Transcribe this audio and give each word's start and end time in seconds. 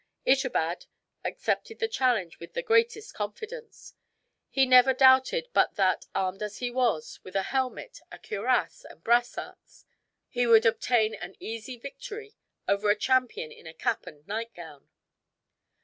Itobad 0.25 0.87
accepted 1.23 1.77
the 1.77 1.87
challenge 1.87 2.39
with 2.39 2.53
the 2.55 2.63
greatest 2.63 3.13
confidence. 3.13 3.93
He 4.49 4.65
never 4.65 4.95
doubted 4.95 5.49
but 5.53 5.75
that, 5.75 6.05
armed 6.15 6.41
as 6.41 6.57
he 6.57 6.71
was, 6.71 7.19
with 7.23 7.35
a 7.35 7.43
helmet, 7.53 7.99
a 8.11 8.17
cuirass, 8.17 8.83
and 8.83 9.03
brassarts, 9.03 9.85
he 10.27 10.47
would 10.47 10.65
obtain 10.65 11.13
an 11.13 11.35
easy 11.39 11.77
victory 11.77 12.33
over 12.67 12.89
a 12.89 12.95
champion 12.95 13.51
in 13.51 13.67
a 13.67 13.75
cap 13.75 14.07
and 14.07 14.25
nightgown. 14.27 14.89